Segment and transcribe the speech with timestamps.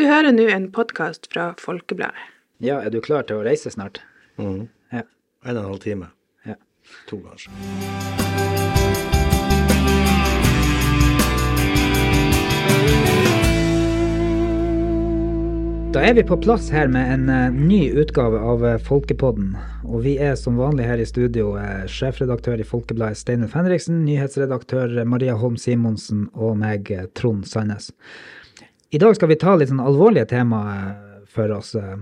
[0.00, 2.16] Du hører nå en podkast fra Folkebladet.
[2.64, 3.98] Ja, er du klar til å reise snart?
[4.40, 4.62] Mm.
[4.94, 5.02] Ja.
[5.44, 6.08] En og en halv time.
[6.48, 6.54] Ja.
[7.10, 7.52] To, kanskje.
[15.92, 19.52] Da er vi på plass her med en eh, ny utgave av eh, Folkepodden.
[19.84, 25.02] Og vi er som vanlig her i studio eh, sjefredaktør i Folkebladet Steinulf Henriksen, nyhetsredaktør
[25.04, 27.92] Maria Holm Simonsen og meg, Trond Sandnes.
[28.92, 30.94] I dag skal vi ta litt sånn alvorlige tema eh,
[31.30, 31.76] for oss.
[31.78, 31.94] eh,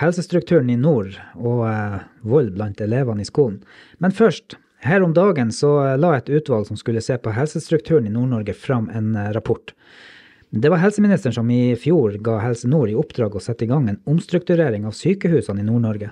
[0.00, 3.60] Helsestrukturen i nord og eh, vold blant elevene i skolen.
[4.02, 4.58] Men først.
[4.84, 8.90] Her om dagen så la et utvalg som skulle se på helsestrukturen i Nord-Norge fram
[8.92, 9.72] en rapport.
[10.52, 13.88] Det var helseministeren som i fjor ga Helse Nord i oppdrag å sette i gang
[13.88, 16.10] en omstrukturering av sykehusene i Nord-Norge.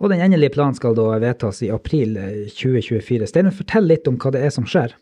[0.00, 3.28] Og den endelige planen skal da vedtas i april eh, 2024.
[3.28, 4.94] Steinar, fortell litt om hva det er som skjer.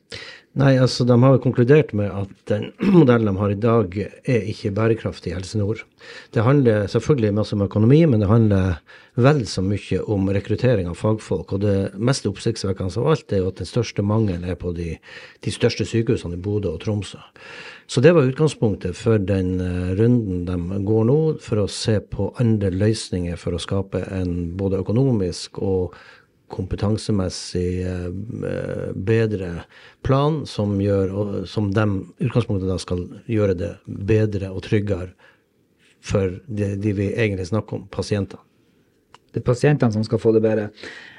[0.59, 3.95] Nei, altså De har jo konkludert med at den modellen de har i dag,
[4.27, 5.85] er ikke bærekraftig i Helse Nord.
[6.35, 8.81] Det handler selvfølgelig masse om økonomi, men det handler
[9.19, 11.55] vel så mye om rekruttering av fagfolk.
[11.55, 14.97] Og det mest oppsiktsvekkende av alt er jo at den største mangelen er på de,
[15.47, 17.23] de største sykehusene i Bodø og Tromsø.
[17.89, 22.29] Så det var utgangspunktet for den eh, runden de går nå, for å se på
[22.37, 25.97] andre løsninger for å skape en både økonomisk og
[26.53, 28.11] kompetansemessig eh,
[28.93, 29.65] bedre
[30.05, 31.87] plan som gjør, som de
[32.27, 35.15] utgangspunktet da skal gjøre det bedre og tryggere
[36.05, 38.45] for de, de vi egentlig snakker om, pasientene.
[39.33, 40.71] Det er pasientene som skal få det bedre.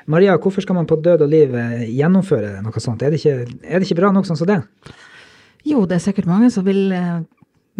[0.10, 3.02] Maria, hvorfor skal man på død og liv eh, gjennomføre noe sånt?
[3.02, 4.62] Er det ikke, er det ikke bra nok sånn som det?
[5.68, 7.20] Jo, det er sikkert mange som vil eh,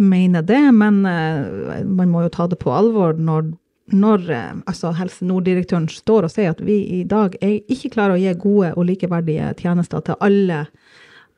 [0.00, 3.52] mene det, men eh, man må jo ta det på alvor når,
[3.94, 8.20] når eh, altså Helse Nord-direktøren står og sier at vi i dag ikke klarer å
[8.20, 10.66] gi gode og likeverdige tjenester til alle,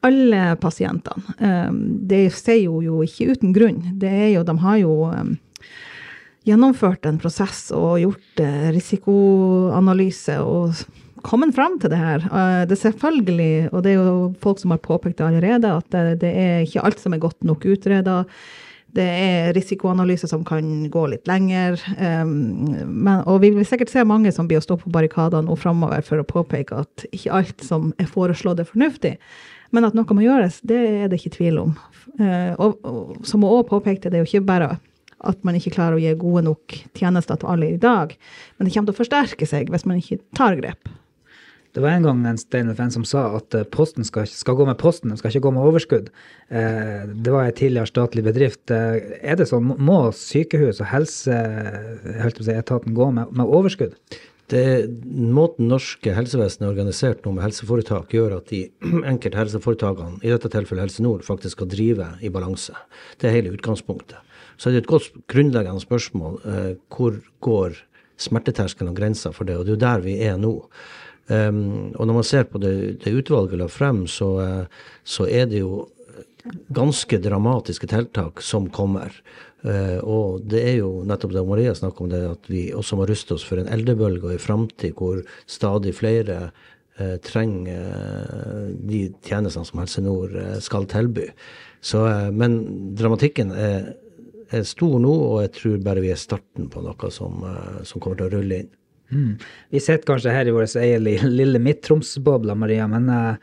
[0.02, 1.38] alle pasientene.
[2.10, 3.80] Det sier jo, jo ikke uten grunn.
[4.02, 4.96] Det er jo, de har jo
[6.42, 8.42] gjennomført en prosess og gjort
[8.74, 10.82] risikoanalyse og
[11.26, 12.26] kommet fram til det her.
[12.26, 16.18] Eh, det er selvfølgelig, og det er jo folk som har påpekt det allerede, at
[16.20, 18.22] det, er ikke alt som er godt nok utreda.
[18.92, 21.80] Det er risikoanalyser som kan gå litt lenger.
[21.96, 22.34] Um,
[22.84, 26.04] men, og vi vil sikkert se mange som blir å stå på barrikadene nå framover
[26.04, 29.14] for å påpeke at ikke alt som er foreslått, er fornuftig.
[29.72, 31.76] Men at noe må gjøres, det er det ikke tvil om.
[32.20, 34.74] Uh, og, og som hun òg påpekte, det er jo ikke bare
[35.22, 38.12] at man ikke klarer å gi gode nok tjenester til alle i dag,
[38.58, 40.90] men det kommer til å forsterke seg hvis man ikke tar grep.
[41.72, 44.66] Det var en gang en Steinar Fenn som sa at eh, posten skal, skal gå
[44.68, 46.10] med posten, den skal ikke gå med overskudd.
[46.52, 48.68] Eh, det var en tidligere statlig bedrift.
[48.68, 53.96] Eh, er det sånn, må sykehus og helseetaten gå med, med overskudd?
[54.52, 54.64] Det,
[55.08, 58.66] måten norske helsevesen er organisert nå med helseforetak, gjør at de
[59.14, 62.76] enkelte helseforetakene, i dette tilfellet Helse Nord, faktisk skal drive i balanse.
[63.16, 64.20] Det er hele utgangspunktet.
[64.60, 67.80] Så det er et godt grunnleggende spørsmål eh, hvor går
[68.20, 70.68] smerteterskelen og grensa for det, og det er jo der vi er nå.
[71.30, 72.74] Um, og når man ser på det,
[73.04, 75.86] det utvalget la frem, så, uh, så, er det jo
[76.74, 79.14] ganske dramatiske tiltak som kommer.
[79.62, 83.06] Uh, og det er jo nettopp det Maria snakker om, det at vi også må
[83.06, 89.68] ruste oss for en eldrebølge og en framtid hvor stadig flere uh, trenger de tjenestene
[89.68, 91.30] som Helse Nord skal tilby.
[91.82, 92.02] Så,
[92.34, 92.60] men
[92.98, 93.94] dramatikken er,
[94.50, 97.42] er, stor nå, og jeg tror bare vi er starten på noe som,
[97.86, 98.70] som kommer til å rulle inn.
[99.12, 99.36] Mm.
[99.70, 101.04] Vi sitter kanskje her i vår egen
[101.36, 103.34] lille Midt-Troms-bobla, Maria, men uh,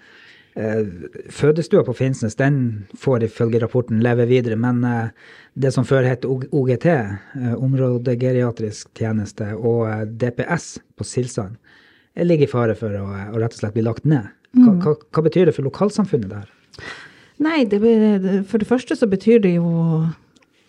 [1.29, 4.57] fødestua på Finnsnes den får ifølge rapporten leve videre.
[4.57, 5.11] Men uh,
[5.53, 11.59] det som før het OGT, uh, områdegeriatrisk tjeneste, og DPS på Silsand,
[12.19, 14.33] ligger i fare for å, å, rett og slett bli lagt ned.
[14.57, 16.49] Hva, hva, hva betyr det for lokalsamfunnet der?
[17.39, 17.79] Nei, det,
[18.49, 19.69] for det første så betyr det jo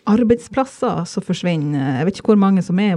[0.09, 1.97] arbeidsplasser som forsvinner.
[1.99, 2.95] Jeg vet ikke hvor mange som er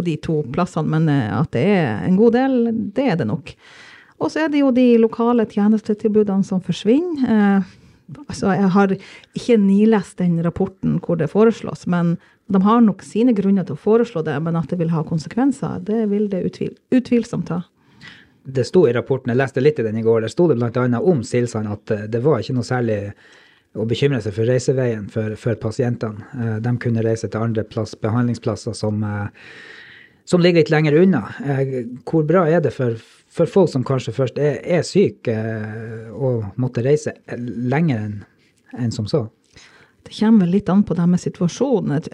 [0.00, 2.58] på de to plassene, men eh, at det er en god del,
[2.96, 3.52] det er det nok.
[4.20, 7.24] Og så er det jo de lokale tjenestetilbudene som forsvinner.
[7.24, 7.72] Eh,
[8.26, 8.94] altså, jeg har
[9.36, 12.16] ikke nilest den rapporten hvor det foreslås, men
[12.50, 15.84] de har nok sine grunner til å foreslå det, men at det vil ha konsekvenser,
[15.86, 17.62] det vil det utvil, utvilsomt ha.
[18.50, 20.86] Det sto i rapporten, jeg leste litt i den i går, der sto det bl.a.
[20.98, 23.02] om Silsand at eh, det var ikke noe særlig
[23.78, 26.58] å bekymre seg for reiseveien for, for pasientene.
[26.58, 29.04] De kunne reise til andre plass, behandlingsplasser som
[30.30, 31.24] som ligger litt lenger unna.
[32.06, 32.94] Hvor bra er det for,
[33.30, 35.34] for folk som kanskje først er, er syke,
[36.14, 38.18] og måtte reise lenger enn
[38.78, 39.24] en som så?
[40.06, 41.26] Det kommer vel litt an på det med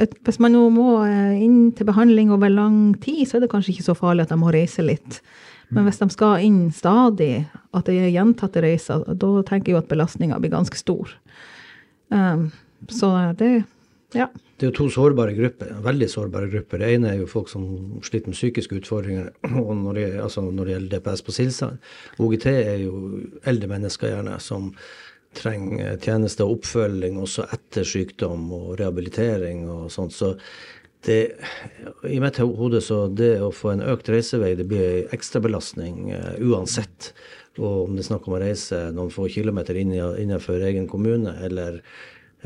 [0.00, 3.76] et, hvis man nå må inn til behandling over lang tid, så er det kanskje
[3.76, 5.20] ikke så farlig at de må reise litt.
[5.68, 9.80] Men hvis de skal inn stadig, at det er gjentatte reiser, da tenker jeg jo
[9.82, 11.14] at belastninga blir ganske stor.
[12.08, 12.50] Um,
[12.92, 13.64] så det,
[14.14, 14.28] Ja.
[14.56, 16.80] Det er jo to sårbare grupper, veldig sårbare grupper.
[16.80, 17.66] Det ene er jo folk som
[18.06, 19.32] sliter med psykiske utfordringer,
[19.64, 21.90] og når det, altså når det gjelder DPS på Silsand.
[22.22, 22.94] OGT er jo
[23.44, 24.72] eldre mennesker gjerne som
[25.36, 30.16] trenger tjeneste og oppfølging også etter sykdom og rehabilitering og sånt.
[30.16, 30.32] Så
[31.06, 31.36] det,
[32.08, 36.32] i mitt hode så det å få en økt reisevei, det blir ei ekstrabelastning uh,
[36.40, 37.12] uansett.
[37.60, 41.78] Og om det er snakk om å reise noen få kilometer innenfor egen kommune, eller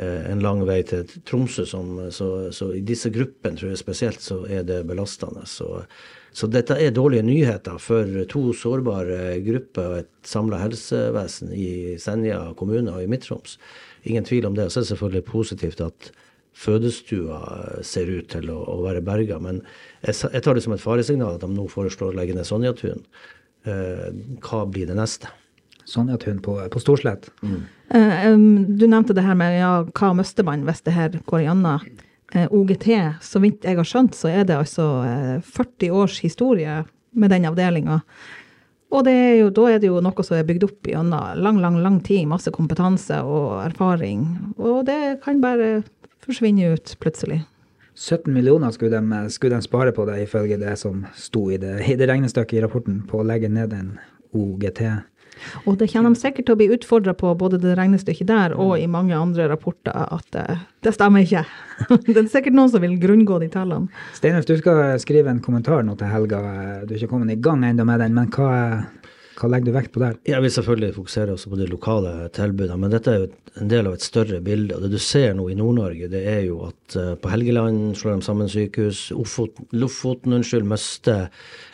[0.00, 4.43] en lang vei til Tromsø, som, så, så, i disse gruppene tror jeg spesielt så
[4.49, 5.44] er det belastende.
[5.50, 5.82] Så,
[6.32, 12.41] så dette er dårlige nyheter for to sårbare grupper og et samla helsevesen i Senja
[12.56, 13.58] kommune og i Midt-Troms.
[14.08, 14.69] Ingen tvil om det.
[14.69, 16.12] Og så er det selvfølgelig positivt at
[16.56, 17.41] fødestua
[17.87, 19.41] ser ut til å, å være berga.
[19.43, 19.62] Men
[20.05, 23.05] jeg, jeg, tar det som et faresignal at de nå foreslår å legge ned Sonjatun.
[23.69, 24.08] Eh,
[24.44, 25.31] hva blir det neste?
[25.91, 27.31] Sonjatun på, på Storslett.
[27.43, 27.61] Mm.
[27.95, 31.45] Uh, um, du nevnte det her med ja, hva mister man hvis det her går
[31.45, 31.87] igjennom.
[32.31, 32.89] Uh, OGT,
[33.27, 37.49] så vidt jeg har skjønt, så er det altså uh, 40 års historie med den
[37.51, 38.01] avdelinga.
[38.91, 41.79] Og er jo, da er det jo noe som er bygd opp gjennom lang, lang,
[41.83, 42.27] lang tid.
[42.31, 44.25] Masse kompetanse og erfaring.
[44.59, 45.85] Og det kan bare
[46.25, 47.45] forsvinne ut plutselig.
[47.95, 51.77] 17 millioner skulle de, skulle de, spare på det, ifølge det som sto i det,
[51.87, 53.93] i det regnestykket i rapporten, på å legge ned en
[54.33, 54.83] OGT.
[55.65, 58.77] Og det kommer de sikkert til å bli utfordra på, både det regnestykket der og
[58.79, 61.45] i mange andre rapporter, at uh, det stemmer ikke.
[62.09, 63.91] det er sikkert noen som vil grunngå de tallene.
[64.17, 66.41] Steinulf, du skal skrive en kommentar nå til helga.
[66.85, 68.51] Du er ikke kommet i gang ennå med den, men hva,
[69.41, 70.19] hva legger du vekt på der?
[70.29, 73.29] Jeg vil selvfølgelig fokusere også på de lokale tilbudene, men dette er jo
[73.63, 74.77] en del av et større bilde.
[74.77, 78.19] og Det du ser nå i Nord-Norge, det er jo at uh, på Helgeland slår
[78.19, 79.07] de sammen sykehus.
[79.17, 81.31] Ofoten, Lofoten unnskyld, mister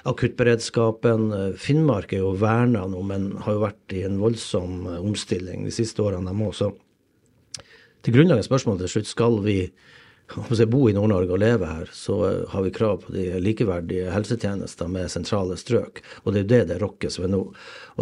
[0.07, 1.29] akuttberedskapen.
[1.59, 5.75] Finnmark er jo verna nå, men har jo vært i en voldsom uh, omstilling de
[5.75, 6.55] siste årene, de òg.
[6.55, 6.71] Så
[8.07, 9.59] til grunnleggende spørsmål til slutt, skal vi
[10.35, 12.17] hvis jeg bor i Nord-Norge og lever her, så
[12.51, 16.01] har vi krav på de likeverdige helsetjenester med sentrale strøk.
[16.25, 17.43] Og det er jo det det rokkes ved nå.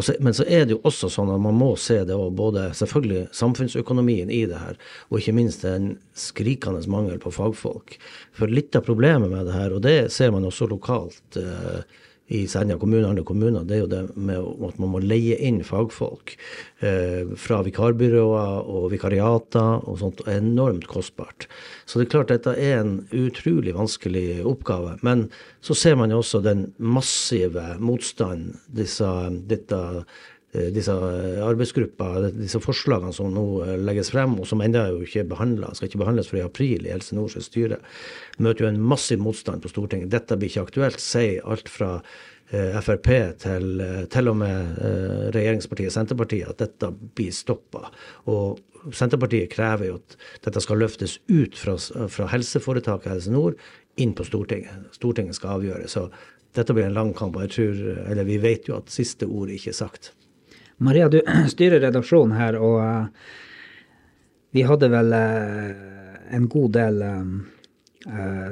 [0.00, 2.70] Så, men så er det jo også sånn at man må se det òg, både
[2.78, 4.80] selvfølgelig samfunnsøkonomien i det her,
[5.10, 7.98] og ikke minst en skrikende mangel på fagfolk.
[8.34, 11.84] For litt av problemet med det her, og det ser man også lokalt eh,
[12.32, 15.36] i Senja kommune og andre kommuner, det er jo det med at man må leie
[15.44, 16.32] inn fagfolk
[16.80, 20.22] eh, fra vikarbyråer og vikariater og sånt.
[20.24, 21.48] er Enormt kostbart.
[21.84, 24.96] Så det er klart dette er en utrolig vanskelig oppgave.
[25.04, 25.28] Men
[25.64, 29.10] så ser man jo også den massive motstanden disse,
[29.50, 29.80] dette
[30.54, 30.94] disse
[31.42, 35.90] arbeidsgrupper, disse forslagene som nå eh, legges frem, og som ennå ikke er behandla, skal
[35.90, 37.80] ikke behandles før i april i Helse Nords styre,
[38.38, 40.12] møter jo en massiv motstand på Stortinget.
[40.14, 41.96] Dette blir ikke aktuelt, sier alt fra
[42.54, 43.10] eh, Frp
[43.42, 47.88] til, eh, til og med eh, regjeringspartiet Senterpartiet at dette blir stoppa.
[48.30, 48.62] Og
[48.94, 53.58] Senterpartiet krever jo at dette skal løftes ut fra, fra helseforetaket Helse Nord
[53.98, 54.90] inn på Stortinget.
[54.94, 55.90] Stortinget skal avgjøre.
[55.90, 56.08] Så
[56.54, 57.36] dette blir en lang kamp.
[57.36, 60.14] og jeg tror, eller Vi vet jo at siste ord ikke er sagt.
[60.78, 61.20] Maria, du
[61.54, 63.34] styrer redaksjonen her, og uh,
[64.54, 65.74] vi hadde vel uh,
[66.34, 67.34] en god del um,
[68.06, 68.50] Eh,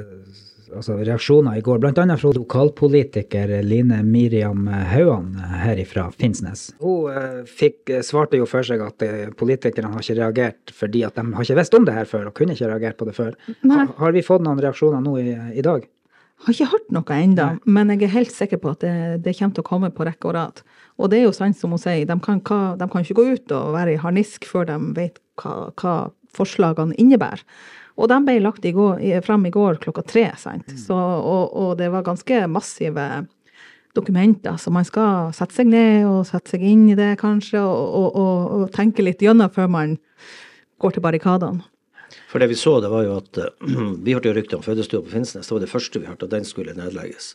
[0.75, 2.17] altså reaksjoner i går, bl.a.
[2.17, 6.71] fra lokalpolitiker Line Miriam Hauan her fra Finnsnes.
[6.81, 11.19] Hun eh, fikk, svarte jo for seg at eh, politikerne har ikke reagert fordi at
[11.19, 13.35] de har ikke visst om det her før og kunne ikke reagert på det før.
[13.61, 15.85] Har, har, vi fått noen reaksjoner nå i, i dag?
[16.43, 19.55] Har ikke hørt noe ennå, men jeg er helt sikker på at det, det, kommer
[19.55, 20.63] til å komme på rekke og rad.
[20.99, 23.53] Og det er jo sant som hun sier, de kan, de kan ikke gå ut
[23.55, 25.95] og være i harnisk før de vet hva, hva
[26.35, 27.45] forslagene innebærer.
[27.93, 30.67] Og de ble lagt i går, frem i går klokka tre, sant.
[30.73, 30.79] Mm.
[30.81, 33.07] Så, og, og, det var ganske massive
[33.93, 38.17] dokumenter, så man skal sette seg ned og sette seg inn i det, kanskje, og,
[38.17, 39.99] og, og tenke litt gjennom før man
[40.81, 41.61] går til barrikadene.
[42.31, 43.51] For det vi så, det var jo at uh,
[44.05, 45.47] Vi hørte jo rykter om fødestua på Finnsnes.
[45.47, 47.33] Det var det første vi hørte, at den skulle nedlegges.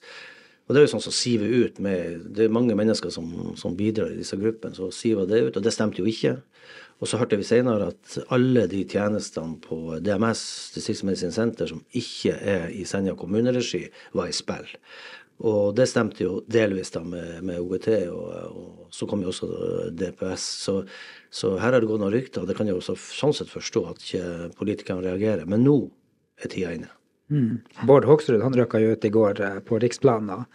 [0.69, 3.77] Og det er jo sånn som siver ut med Det er mange mennesker som, som
[3.77, 5.57] bidrar i disse gruppene, så siver det ut.
[5.57, 6.37] Og det stemte jo ikke.
[6.99, 10.43] Og så hørte vi senere at alle de tjenestene på DMS,
[10.75, 13.85] Distriktsmedisinsk senter, som ikke er i Senja kommuneregi,
[14.19, 14.67] var i spill.
[15.47, 19.49] Og det stemte jo delvis da med, med OGT, og, og, så kom jo også
[19.95, 20.47] DPS.
[20.65, 20.75] Så,
[21.31, 23.85] så her har det gått noen rykter, og det kan jeg også sånn sett forstå
[23.93, 25.47] at ikke politikerne reagerer.
[25.47, 25.79] Men nå
[26.43, 26.91] er tida inne.
[27.31, 27.61] Mm.
[27.87, 30.47] Bård Hoksrud han røkka jo ut i går eh, på riksplanen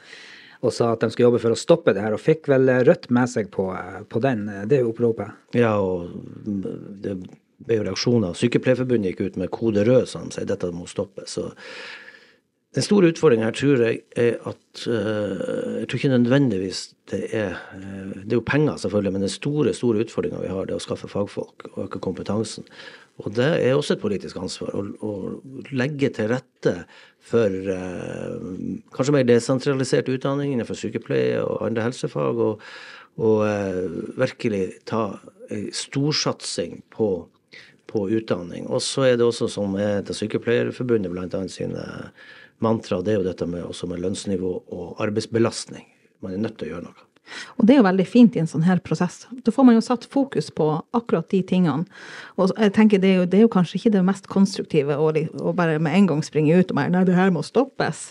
[0.63, 3.09] og sa at de skulle jobbe for å stoppe det her, og fikk vel Rødt
[3.11, 3.65] med seg på,
[4.07, 5.35] på den, det oppropet?
[5.59, 6.13] Ja, og
[7.03, 7.17] det
[7.63, 8.37] ble jo reaksjoner.
[8.39, 11.35] Sykepleierforbundet gikk ut med kode rød, han sier dette må stoppes.
[11.35, 11.49] Så
[12.73, 17.59] Den store utfordringen her tror jeg er at uh, Jeg tror ikke nødvendigvis det er
[17.75, 20.81] uh, Det er jo penger, selvfølgelig, men den store store utfordringa vi har, det er
[20.81, 22.65] å skaffe fagfolk og øke kompetansen.
[23.21, 25.11] Og det er også et politisk ansvar å, å
[25.69, 26.73] legge til rette
[27.21, 28.41] for uh,
[28.95, 32.41] kanskje mer desentralisert utdanning innenfor sykepleie og andre helsefag.
[32.41, 32.65] Og,
[33.21, 33.43] og
[34.17, 35.19] virkelig ta
[35.53, 37.09] ei storsatsing på,
[37.85, 38.65] på utdanning.
[38.65, 41.83] Og så er det også, som er til Sykepleierforbundet, annet sine
[42.63, 45.87] mantra, det er jo dette med, også med lønnsnivå og arbeidsbelastning.
[46.23, 47.09] Man er nødt til å gjøre noe.
[47.57, 49.23] Og det er jo veldig fint i en sånn her prosess.
[49.45, 50.65] Da får man jo satt fokus på
[50.95, 51.85] akkurat de tingene.
[52.35, 55.07] Og jeg tenker det er jo, det er jo kanskje ikke det mest konstruktive å,
[55.07, 58.09] å, bare med en gang springe ut og bare nei, det her må stoppes.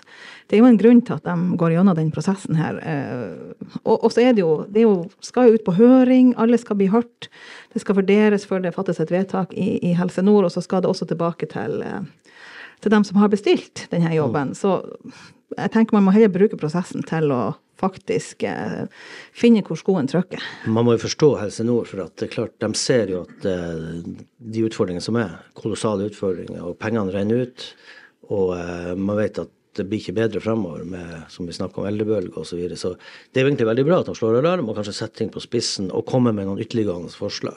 [0.49, 2.81] Det er jo en grunn til at de går gjennom den prosessen her.
[2.81, 6.33] Eh, og, og så er det jo, det er jo, skal jo ut på høring,
[6.41, 7.29] alle skal bli hørt.
[7.77, 10.85] Det skal vurderes før det fattes et vedtak i, i Helse Nord, og så skal
[10.85, 12.01] det også tilbake til eh,
[12.83, 14.57] til dem som har bestilt denne jobben.
[14.59, 14.81] Så
[15.57, 17.43] jeg tenker man må heller bruke prosessen til å
[17.83, 18.85] faktisk eh,
[19.35, 20.43] finne hvor skoen trykker.
[20.71, 23.49] Man må jo forstå Helse Nord, for at det er klart, de ser jo at
[23.49, 24.12] eh,
[24.55, 27.67] de utfordringene som er, kolossale utfordringer, og pengene renner ut.
[28.31, 31.89] Og eh, man vet at det blir ikke bedre fremover med som vi snakker om
[31.89, 32.51] eldrebølge osv.
[32.51, 32.77] Så, videre.
[32.77, 32.93] så
[33.33, 35.89] det er egentlig veldig bra at de slår alarm og kanskje setter ting på spissen
[35.97, 37.57] og kommer med noen ytterliggående forslag.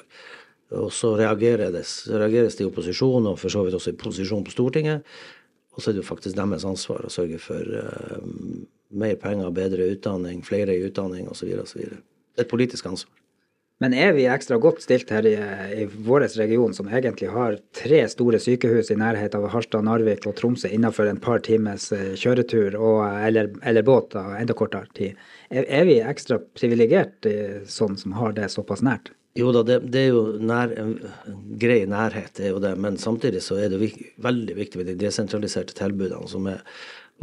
[0.73, 5.05] Og så reageres, det i opposisjon, og for så vidt også i posisjon på Stortinget.
[5.75, 8.23] Og så er det jo faktisk deres ansvar å sørge for uh,
[8.95, 11.51] mer penger, bedre utdanning, flere i utdanning osv.
[11.61, 11.83] osv.
[12.39, 13.13] Et politisk ansvar.
[13.83, 15.33] Men er vi ekstra godt stilt her i,
[15.81, 20.37] i vår region, som egentlig har tre store sykehus i nærhet av Harstad, Narvik og
[20.39, 25.19] Tromsø innenfor en par times eh, kjøretur og, eller, eller båt enda kortere tid?
[25.51, 29.11] Er, er vi ekstra privilegert eh, sånn som har det såpass nært?
[29.35, 30.71] Jo da, det, det er jo nær,
[31.59, 32.75] grei nærhet, det er jo det.
[32.79, 36.63] Men samtidig så er det vik, veldig viktig med de desentraliserte tilbudene som er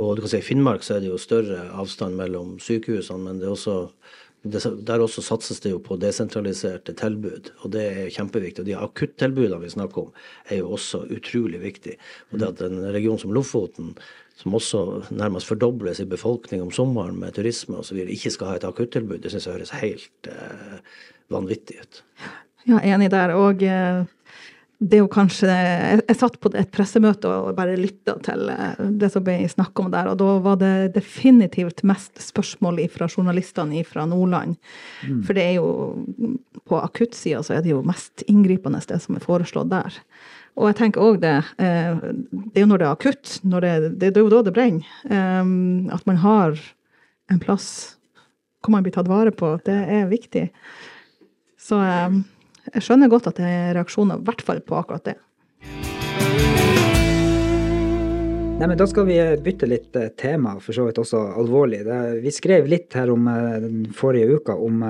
[0.00, 3.40] og du kan si I Finnmark så er det jo større avstand mellom sykehusene, men
[3.40, 3.75] det er også,
[4.88, 7.50] der også satses det jo på desentraliserte tilbud.
[7.61, 8.64] Og det er kjempeviktig.
[8.64, 10.14] Og de akuttilbudene vi snakker om,
[10.49, 11.99] er jo også utrolig viktig.
[12.33, 13.92] Og det at en region som Lofoten,
[14.40, 14.84] som også
[15.14, 19.32] nærmest fordobles i befolkning om sommeren med turisme osv., ikke skal ha et akuttilbud, det
[19.32, 20.80] syns jeg høres helt eh,
[21.32, 22.02] vanvittig ut.
[22.68, 23.34] Ja, enig der.
[23.38, 24.02] Og eh,
[24.82, 28.82] det er jo kanskje Jeg, jeg satt på et pressemøte og bare lytta til eh,
[28.98, 33.84] det som ble snakka om der, og da var det definitivt mest spørsmål fra journalistene
[33.86, 34.56] fra Nordland.
[35.06, 35.22] Mm.
[35.26, 35.68] For det er jo
[36.68, 39.96] På akuttsida så er det jo mest inngripende det som er foreslått der.
[40.61, 42.02] Og jeg tenker òg det eh,
[42.52, 44.87] Det er jo når det er akutt, det, det, er jo da det brenner.
[45.09, 46.61] At man har
[47.32, 47.97] en plass
[48.62, 49.56] hvor man blir tatt vare på.
[49.66, 50.47] Det er viktig.
[51.59, 52.21] Så eh,
[52.73, 55.16] jeg skjønner godt at det er reaksjoner, i hvert fall på akkurat det.
[58.62, 61.81] Nei, men Da skal vi bytte litt eh, tema, for så vidt også alvorlig.
[62.23, 64.85] Vi skrev litt her om den forrige uka om,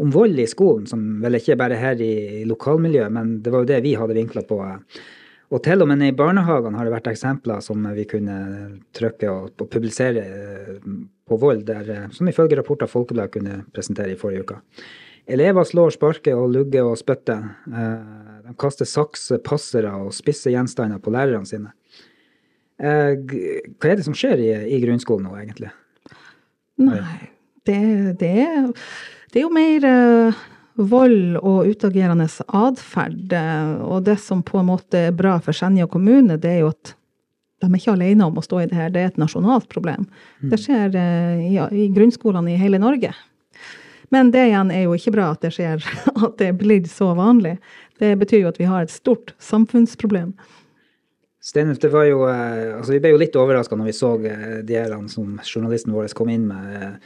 [0.00, 3.68] om, vold i skolen, som vel ikke bare her i lokalmiljøet, men det var jo
[3.68, 4.62] det vi hadde vinkla på.
[5.52, 8.38] Og til og med i barnehagene har det vært eksempler som vi kunne
[8.96, 10.24] trykke og, og publisere
[10.80, 14.62] på vold, der, som ifølge rapporter Folkebladet kunne presentere i forrige uke.
[15.36, 17.44] Elever slår, sparker og lugger og spytter.
[17.68, 21.76] Eh, de kaster saks, passere og spisse gjenstander på lærerne sine.
[22.76, 25.70] Eh, hva er det som skjer i, i grunnskolen nå, egentlig?
[26.82, 27.00] Nei,
[27.64, 27.78] det,
[28.20, 28.34] det,
[29.32, 30.44] det er jo mer uh,
[30.76, 33.32] vold og utagerende atferd.
[33.86, 36.92] Og det som på en måte er bra for Senja kommune, det er jo at
[37.64, 38.92] de er ikke alene om å stå i det her.
[38.92, 40.04] Det er et nasjonalt problem.
[40.42, 40.50] Mm.
[40.52, 43.14] Det skjer i, i grunnskolene i hele Norge.
[44.12, 45.82] Men det igjen er jo ikke bra at det skjer,
[46.26, 47.56] at det blir så vanlig.
[47.98, 50.34] Det betyr jo at vi har et stort samfunnsproblem.
[51.46, 54.62] Steinulf, det var jo, eh, altså vi ble jo litt overraska når vi så eh,
[54.66, 56.96] de her som journalisten vår kom inn med, eh,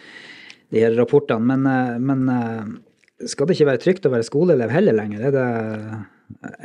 [0.72, 1.58] de her rapportene.
[1.58, 2.78] Men, men
[3.28, 5.26] skal det ikke være trygt å være skoleelev heller lenger?
[5.34, 5.44] Det,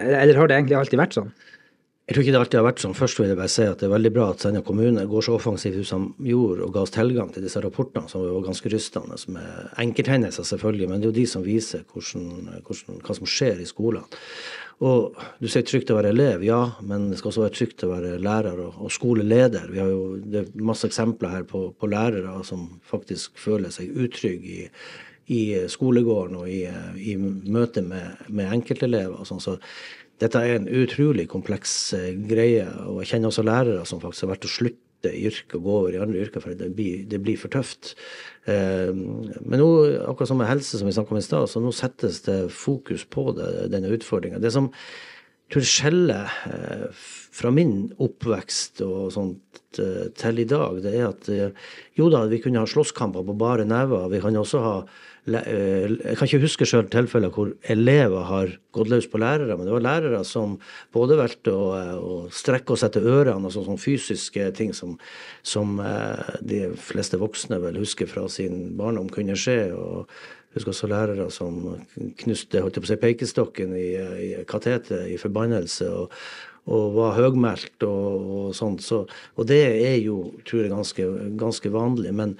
[0.05, 1.33] eller har det egentlig alltid vært sånn?
[2.05, 2.95] Jeg tror ikke det alltid har vært sånn.
[2.95, 5.39] Først vil jeg bare si at det er veldig bra at Senja kommune går så
[5.39, 9.17] offensivt ut som gjorde, og ga oss tilgang til disse rapportene, som var ganske rystende.
[9.17, 13.31] Som er enkelthendelser, selvfølgelig, men det er jo de som viser hvordan, hvordan, hva som
[13.35, 14.21] skjer i skolene.
[14.83, 17.91] Og du sier trygt å være elev, ja, men det skal også være trygt å
[17.93, 19.69] være lærer og, og skoleleder.
[19.71, 23.95] Vi har jo det er masse eksempler her på, på lærere som faktisk føler seg
[23.95, 24.65] utrygge i,
[25.31, 26.65] i skolegården og i,
[26.99, 29.15] i møte med, med enkeltelever.
[29.15, 29.55] og sånn, så
[30.19, 34.35] dette er en utrolig kompleks eh, greie, og jeg kjenner også lærere som faktisk har
[34.35, 37.21] vært og slutte i yrket og gå over i andre yrker, for det blir, det
[37.23, 37.93] blir for tøft.
[38.49, 39.69] Eh, men nå,
[40.05, 43.05] akkurat som med helse, som vi snakket om i stad, så nå settes det fokus
[43.05, 44.41] på det, denne utfordringa.
[44.43, 44.71] Det som
[45.53, 46.85] tror skjeller eh,
[47.35, 52.23] fra min oppvekst og sånt eh, til i dag, det er at eh, jo da,
[52.31, 54.07] vi kunne ha slåsskamper på bare never.
[54.13, 54.77] Vi kan også ha
[55.25, 59.73] Jeg kan ikke huske sjøl tilfeller hvor elever har gått løs på lærere, men det
[59.73, 60.59] var lærere som
[60.93, 64.99] både valgte å, å strekke og sette ørene, altså sånne fysiske ting som,
[65.41, 65.81] som
[66.45, 69.73] de fleste voksne vel husker fra sin barndom kunne skje.
[69.73, 70.13] og
[70.55, 71.57] jeg husker også lærere som
[72.23, 73.87] knuste holdt på å si, pekestokken i,
[74.23, 75.89] i katetet i forbannelse.
[75.91, 76.13] og
[76.65, 78.81] og var høgmælt og, og sånt.
[78.81, 79.03] Så,
[79.37, 81.03] og det er jo, tror jeg, ganske,
[81.37, 82.13] ganske vanlig.
[82.17, 82.33] Men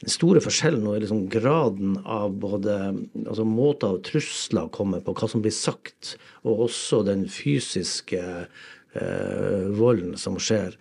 [0.00, 2.78] den store forskjellen nå er liksom graden av både
[3.26, 6.14] altså måter trusler kommer på, hva som blir sagt,
[6.46, 10.78] og også den fysiske eh, volden som skjer.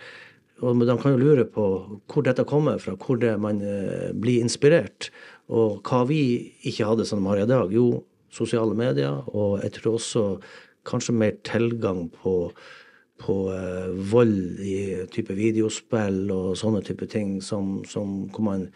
[0.61, 1.65] Og De kan jo lure på
[2.09, 5.11] hvor dette kommer fra, hvor det man eh, blir inspirert.
[5.47, 6.21] Og hva vi
[6.67, 7.71] ikke hadde som de har i dag.
[7.71, 10.25] Jo, sosiale medier, og jeg tror også
[10.87, 12.51] kanskje mer tilgang på,
[13.23, 14.77] på uh, vold i
[15.13, 18.67] type videospill og sånne type ting, som, som, hvor man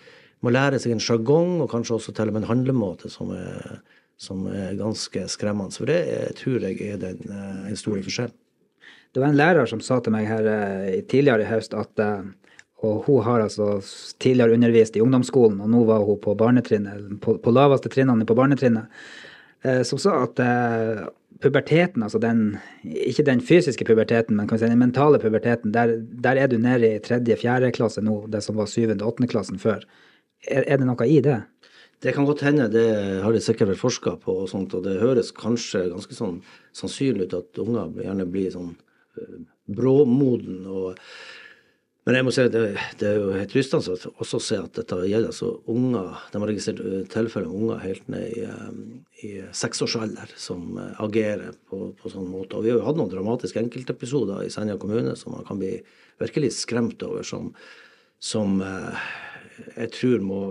[0.42, 3.82] må lære seg en sjargong, og kanskje også til og med en handlemåte som er,
[4.22, 5.76] som er ganske skremmende.
[5.78, 8.34] For det jeg tror jeg er den, uh, en stor forskjell.
[9.12, 12.08] Det var en lærer som sa til meg her uh, tidligere i høst at
[12.82, 13.76] og hun har altså
[14.20, 18.90] tidligere undervist i ungdomsskolen, og nå var hun på på, på laveste trinnene på barnetrinnet,
[19.64, 21.06] eh, som sa at eh,
[21.42, 26.48] puberteten, altså den Ikke den fysiske puberteten, men si den mentale puberteten, der, der er
[26.48, 29.86] du nede i tredje-fjerde klasse nå, det som var syvende og åttende klassen før.
[30.48, 31.42] Er, er, det noe i det?
[32.02, 35.02] Det kan godt hende, det har de sikkert vært forska på, og sånt, og det
[35.02, 36.40] høres kanskje ganske sånn
[36.74, 39.38] sannsynlig ut at unger gjerne blir sånn uh,
[39.70, 40.66] bråmoden.
[40.66, 40.98] og
[42.02, 42.62] men jeg må si det,
[42.98, 46.16] det er jo helt rystende også å se at dette gjelder altså unger.
[46.34, 48.72] De har registrert eh, tilfeller av unger helt ned i, eh,
[49.28, 52.58] i seksårsalder som eh, agerer på, på sånn måte.
[52.58, 55.76] Og vi har jo hatt noen dramatiske enkeltepisoder i Senja kommune som man kan bli
[56.22, 57.52] virkelig skremt over, som,
[58.18, 58.58] som
[59.76, 60.42] jeg tror må,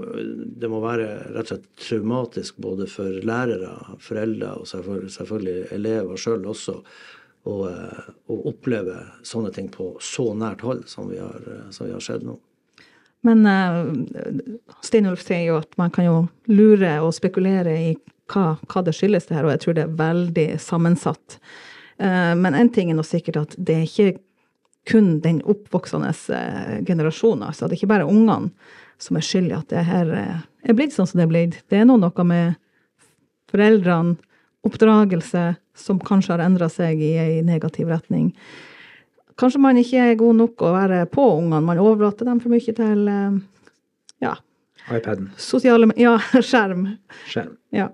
[0.55, 6.21] det må være rett og slett traumatisk både for lærere, foreldre og selvfølgelig, selvfølgelig elever
[6.21, 6.79] sjøl også
[7.49, 7.57] å,
[8.27, 11.41] å, oppleve sånne ting på så nært hold som vi har,
[11.73, 12.37] som vi har sett nå.
[13.27, 13.91] Men uh,
[14.85, 16.17] Steinulf sier jo at man kan jo
[16.49, 17.91] lure og spekulere i
[18.31, 21.41] hva, hva det skyldes, det her, og jeg tror det er veldig sammensatt.
[22.01, 24.23] Uh, men én ting er nå sikkert at det er ikke
[24.89, 26.15] kun den oppvoksende
[26.89, 27.45] generasjonen.
[27.51, 27.69] Altså.
[27.69, 28.55] Det er ikke bare ungene
[29.01, 31.59] som er skyld i at det her er blitt sånn som det er blitt.
[31.69, 32.57] Det er nå noe med
[33.53, 34.17] foreldrene,
[34.67, 38.31] oppdragelse, som kanskje har endra seg i ei negativ retning.
[39.41, 42.75] Kanskje man ikke er god nok å være på ungene, man overlater dem for mye
[42.77, 43.39] til eh,
[44.27, 44.35] ja.
[44.93, 45.31] iPaden.
[45.41, 46.19] Sosiale Ja,
[46.51, 46.87] skjerm.
[47.31, 47.55] Skjerm.
[47.73, 47.89] Ja.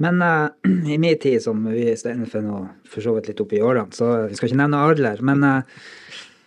[0.00, 0.48] Men uh,
[0.88, 4.30] i min tid, som vi Steinfinn og for så vidt litt opp i årene, så
[4.30, 5.82] vi skal ikke nevne Adler, men uh,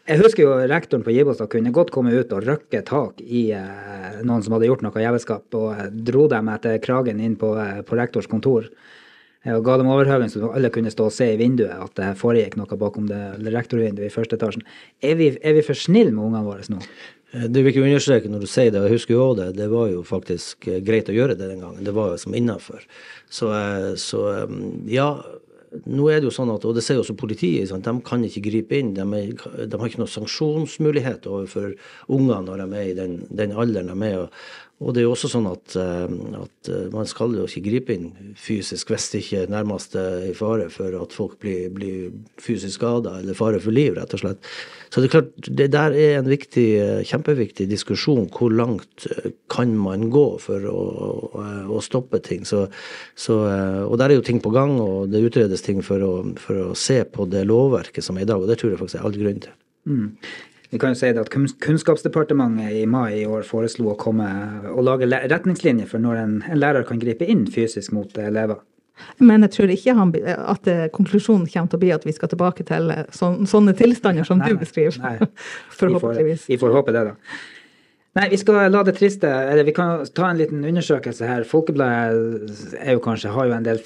[0.04, 4.18] jeg husker jo rektoren på Gibostad kunne godt komme ut og røkke tak i eh,
[4.28, 7.80] noen som hadde gjort noe jævelskap, og eh, dro dem etter kragen inn på, eh,
[7.88, 8.68] på rektors kontor.
[9.44, 12.56] Og ga dem overhøven så alle kunne stå og se i vinduet at det foregikk
[12.56, 14.64] noe bakom det rektorvinduet i første etasjen.
[15.04, 16.80] Er vi, er vi for snille med ungene våre nå?
[17.32, 19.50] Eh, du vil ikke understreke når du sier det, og jeg husker jo også det,
[19.62, 21.84] det var jo faktisk greit å gjøre det den gangen.
[21.88, 22.84] Det var jo som innafor.
[23.32, 23.52] Så,
[24.04, 24.26] så
[24.92, 25.14] ja,
[25.90, 27.88] nå er det jo sånn at, og det sier også politiet, sant?
[27.88, 28.94] de kan ikke gripe inn.
[28.98, 29.32] De, er,
[29.68, 31.74] de har ikke noen sanksjonsmulighet overfor
[32.14, 34.28] unger når de er i den, den alderen de er.
[34.84, 37.96] Og, det er jo også sånn at, eh, at, eh, man skal jo ikke gripe
[37.96, 42.82] inn fysisk hvis det ikke nærmest er i fare for at folk blir, blir fysisk
[42.82, 44.52] skada eller fare for liv, rett og slett.
[44.92, 48.28] Så det er klart, det der er en viktig, eh, kjempeviktig diskusjon.
[48.34, 49.08] Hvor langt
[49.54, 50.84] kan man gå for å,
[51.72, 52.44] å stoppe ting?
[52.46, 52.66] Så,
[53.16, 53.40] så,
[53.88, 56.72] og der er jo ting på gang, og det utredes ting for å, for å,
[56.78, 59.22] se på det lovverket som er i dag, og det tror jeg faktisk er all
[59.22, 59.56] grunn til.
[59.90, 60.10] Mm.
[60.74, 61.30] Vi kan jo si at
[61.62, 64.26] Kunnskapsdepartementet i mai i år foreslo å komme
[64.72, 68.58] og lage retningslinjer for når en, en lærer kan gripe inn fysisk mot elever.
[69.22, 72.66] Men jeg tror ikke han, at konklusjonen kommer til å bli at vi skal tilbake
[72.66, 74.98] til sånne tilstander som nei, du beskriver.
[75.04, 75.30] Nei.
[75.80, 76.48] Forhåpentligvis.
[76.50, 77.40] Vi får, håpe det, da.
[78.18, 81.46] Nei, vi skal la det triste eller Vi kan ta en liten undersøkelse her.
[81.50, 83.82] Folkebladet har jo en del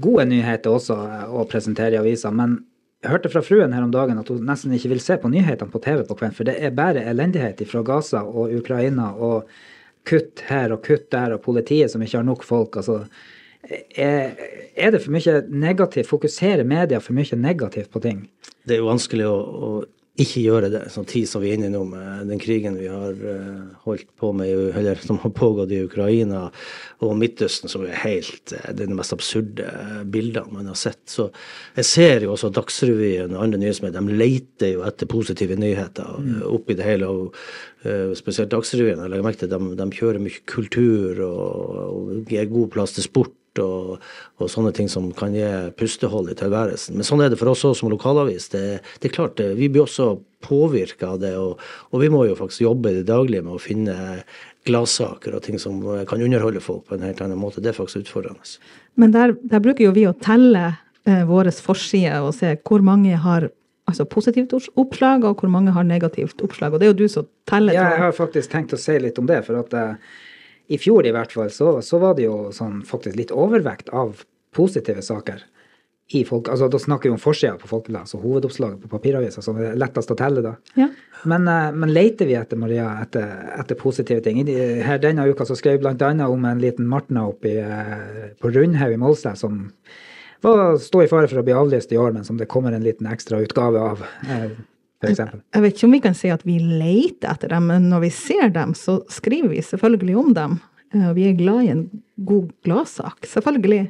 [0.00, 0.96] gode nyheter også
[1.28, 2.60] å presentere i avisa, men
[3.02, 5.72] jeg hørte fra fruen her om dagen at hun nesten ikke vil se på nyhetene
[5.72, 9.48] på TV på kvelden, for det er bare elendighet fra Gaza og Ukraina og
[10.06, 12.76] kutt her og kutt der og politiet som ikke har nok folk.
[12.76, 13.02] altså
[13.96, 16.10] er, det for mye negativt?
[16.10, 18.24] Fokuserer media for mye negativt på ting?
[18.66, 19.72] Det er jo vanskelig å, å
[20.20, 20.80] ikke gjøre det.
[20.92, 24.10] Sånn tid som vi er inne i nå med den krigen vi har uh, holdt
[24.20, 26.42] på med, eller som har pågått i Ukraina
[27.00, 30.76] og Midtøsten, som er helt uh, det er de mest absurde uh, bildene man har
[30.76, 31.00] sett.
[31.08, 31.30] Så
[31.78, 36.40] jeg ser jo også Dagsrevyen og andre nyhetsmedier, de leter jo etter positive nyheter mm.
[36.52, 37.08] oppi det hele.
[37.08, 37.44] og
[38.14, 39.00] Spesielt Dagsrevyen.
[39.02, 43.08] Jeg legger merke til de, de kjører mye kultur og, og gir god plass til
[43.08, 44.02] sport og,
[44.38, 46.96] og, sånne ting som kan gi pustehold i tilværelsen.
[46.96, 48.48] Men sånn er det for oss også som lokalavis.
[48.54, 48.64] Det,
[49.02, 51.60] det er klart, vi blir også påvirka av det, og,
[51.90, 53.96] og, vi må jo faktisk jobbe i det daglige med å finne
[54.66, 57.62] gladsaker og ting som kan underholde folk på en helt annen måte.
[57.62, 58.46] Det er faktisk utfordrende.
[59.00, 60.68] Men der, der bruker jo vi å telle
[61.08, 63.50] eh, våre forsider og se hvor mange har
[63.90, 66.74] altså positivt oppslag, og hvor mange har negativt oppslag.
[66.74, 67.74] Og det er jo du som teller.
[67.74, 69.42] Ja, jeg har faktisk tenkt å si litt om det.
[69.46, 70.12] for at eh,
[70.68, 74.22] i fjor i hvert fall, så, så var det jo sånn faktisk litt overvekt av
[74.54, 75.42] positive saker.
[76.12, 79.56] I folk, altså Da snakker vi om forsida på Folkebladet, altså hovedoppslaget på papiravisa, som
[79.56, 80.42] er lettest å telle.
[80.44, 80.54] da.
[80.76, 80.90] Ja.
[81.24, 84.42] Men, uh, men leter vi etter Maria, etter, etter positive ting?
[84.84, 86.10] Her Denne uka så skrev vi bl.a.
[86.26, 89.62] om en liten Martna oppi, uh, på Rundhaug i Målstad som
[90.42, 92.84] var, sto i fare for å bli avlyst i år, men som det kommer en
[92.84, 94.04] liten ekstra utgave av.
[95.02, 98.06] Uh, jeg vet ikke om vi kan si at vi leter etter dem, men når
[98.06, 100.60] vi ser dem, så skriver vi selvfølgelig om dem.
[100.92, 101.86] Og vi er glad i en
[102.26, 103.86] god gladsak, selvfølgelig.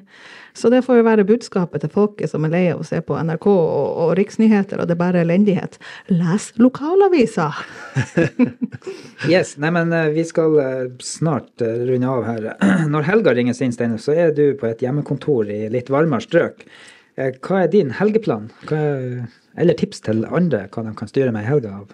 [0.55, 3.17] Så det får jo være budskapet til folket som er lei av å se på
[3.17, 5.79] NRK og, og riksnyheter, og det er bare elendighet.
[6.13, 7.59] Les lokalaviser!
[9.33, 9.57] yes.
[9.63, 12.49] Nei, men eh, vi skal eh, snart runde av her.
[12.95, 16.67] Når helga ringes inn, Steinar, så er du på et hjemmekontor i litt varmere strøk.
[17.17, 18.51] Hva er din helgeplan?
[18.71, 19.27] Er
[19.61, 21.91] eller tips til andre hva de kan styre med i helga av?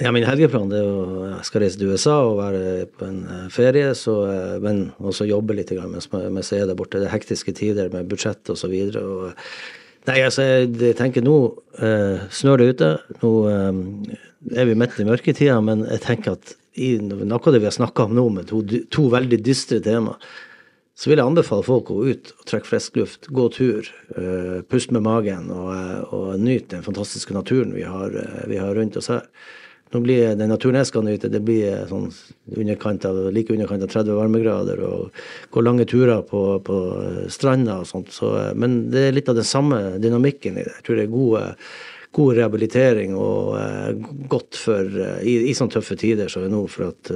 [0.00, 3.48] Ja, Min helgeplan er å jeg skal reise til USA og være på en eh,
[3.52, 7.02] ferie, så, eh, men også jobbe litt mens, mens jeg er der borte.
[7.02, 8.72] Det er hektiske tider med budsjett osv.
[10.08, 11.36] Nei, altså, jeg tenker nå
[11.84, 12.90] eh, snør det ute.
[13.20, 13.82] Nå eh,
[14.56, 17.76] er vi midt i mørketida, men jeg tenker at i noe av det vi har
[17.76, 18.62] snakka om nå, med to,
[18.94, 20.16] to veldig dystre temaer,
[20.98, 24.60] så vil jeg anbefale folk å gå ut og trekke frisk luft, gå tur, uh,
[24.68, 28.74] puste med magen og, uh, og, nyte den fantastiske naturen vi har, uh, vi har,
[28.76, 29.24] rundt oss her.
[29.90, 34.18] Nå blir Den naturen jeg skal nyte, det blir sånn av, like underkant av 30
[34.20, 35.16] varmegrader og
[35.50, 36.76] gå lange turer på, på
[37.26, 38.12] stranda og sånt.
[38.14, 40.76] Så, men det er litt av den samme dynamikken i det.
[40.76, 41.46] Jeg tror det er gode
[42.10, 43.52] god rehabilitering og
[44.30, 47.10] godt for i, i sånne tøffe tider som er nå, for at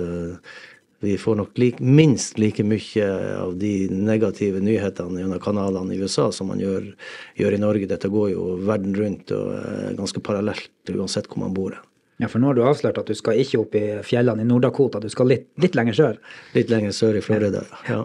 [1.00, 6.30] vi får nok like, minst like mye av de negative nyhetene gjennom kanalene i USA
[6.32, 6.92] som man gjør,
[7.40, 7.88] gjør, i Norge.
[7.90, 11.76] Dette går jo verden rundt og er ganske parallelt uansett hvor man bor.
[12.22, 15.00] Ja, For nå har du avslørt at du skal ikke opp i fjellene i Nord-Dakota,
[15.02, 16.20] du skal litt, litt lenger sør?
[16.54, 18.04] Litt lenger sør i Florida, ja.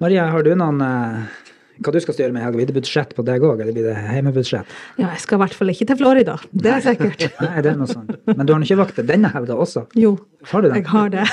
[0.00, 1.40] Maria, har du noen eh,
[1.80, 2.58] hva du skal styre med i helga?
[2.58, 4.74] Blir det budsjett på deg òg, eller blir det hjemmebudsjett?
[5.00, 6.36] Ja, jeg skal i hvert fall ikke til Florida.
[6.52, 7.24] Det er sikkert.
[7.44, 8.12] Nei, det er noe sånt.
[8.28, 9.86] Men du har ikke vakter denne helga også?
[9.98, 10.12] Jo,
[10.50, 10.82] har du det?
[10.82, 11.24] jeg har det.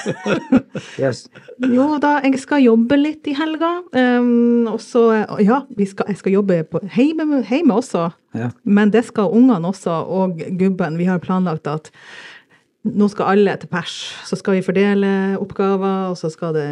[1.03, 1.25] yes.
[1.63, 3.73] Jo da, jeg skal jobbe litt i helga.
[3.91, 5.03] Um, og så,
[5.43, 8.07] ja, skal, jeg skal jobbe på hjemme, hjemme også.
[8.37, 8.51] Ja.
[8.63, 10.99] Men det skal ungene også, og gubben.
[10.99, 11.91] Vi har planlagt at
[12.95, 13.95] nå skal alle til pers.
[14.27, 15.09] Så skal vi fordele
[15.41, 16.67] oppgaver, og så skal det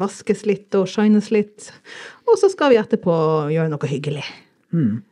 [0.00, 1.70] vaskes litt og shines litt.
[2.26, 3.14] Og så skal vi etterpå
[3.52, 4.24] gjøre noe hyggelig.
[4.72, 5.02] Mm.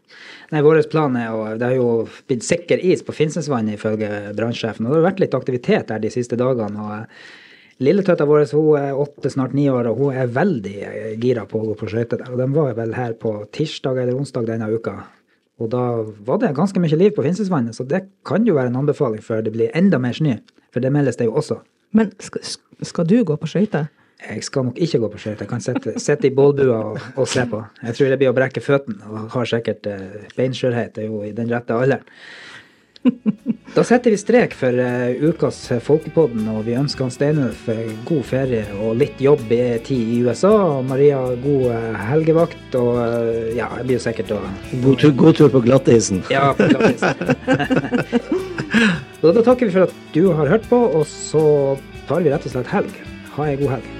[0.50, 1.90] Nei, Vår plan er å, Det har jo
[2.26, 4.86] blitt sikker is på Finnsnesvannet ifølge brannsjefen.
[4.86, 6.80] Og det har vært litt aktivitet der de siste dagene.
[6.80, 10.74] og Lilletøtta vår hun er åtte, snart ni år, og hun er veldig
[11.22, 14.68] gira på å gå på skøyter de var vel her på tirsdag eller onsdag denne
[14.68, 14.98] uka.
[15.60, 15.84] Og da
[16.26, 19.44] var det ganske mye liv på Finnsnesvannet, så det kan jo være en anbefaling før
[19.44, 20.38] det blir enda mer snø.
[20.72, 21.58] For det meldes det jo også.
[21.96, 22.44] Men skal,
[22.86, 23.90] skal du gå på skøyter?
[24.20, 25.44] Jeg skal nok ikke gå på skøyter.
[25.44, 27.62] Jeg kan sitte, sitte i bålbua og, og, se på.
[27.82, 30.94] Jeg tror det blir å brekke føttene, og har sikkert eh, beinskjørhet.
[30.96, 32.04] Det er jo i den rette alderen.
[33.74, 37.68] Da setter vi strek for uh, ukas Folkepodden, og vi ønsker han Steinulf
[38.08, 40.50] god ferie og litt jobb i tid i USA.
[40.80, 44.40] Og Maria god uh, helgevakt, og uh, ja, jeg blir jo sikkert å
[44.82, 46.24] God tur, god tur på glattisen.
[46.34, 47.14] Ja, på glattisen.
[49.22, 51.46] da, da takker vi for at du har hørt på, og så
[52.10, 53.02] tar vi rett og slett helg.
[53.36, 53.99] Ha ei god helg.